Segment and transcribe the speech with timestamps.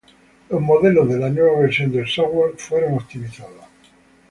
[0.49, 3.53] Los modelos de la nueva versión del software fueron optimizados